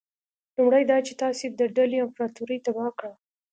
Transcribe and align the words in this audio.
لومړی 0.55 0.83
دا 0.91 0.97
چې 1.07 1.13
تاسي 1.21 1.45
د 1.49 1.61
ډهلي 1.75 1.97
امپراطوري 2.01 2.57
تباه 2.65 2.91
کړه. 2.99 3.13